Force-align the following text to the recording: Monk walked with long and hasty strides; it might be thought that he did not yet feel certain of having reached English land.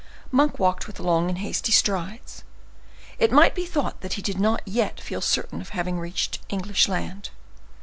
Monk 0.31 0.57
walked 0.57 0.87
with 0.87 0.99
long 0.99 1.29
and 1.29 1.37
hasty 1.37 1.71
strides; 1.71 2.43
it 3.19 3.31
might 3.31 3.53
be 3.53 3.67
thought 3.67 4.01
that 4.01 4.13
he 4.13 4.21
did 4.23 4.39
not 4.39 4.63
yet 4.67 4.99
feel 4.99 5.21
certain 5.21 5.61
of 5.61 5.69
having 5.77 5.99
reached 5.99 6.39
English 6.49 6.87
land. 6.87 7.29